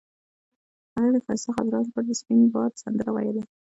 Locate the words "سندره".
2.83-3.11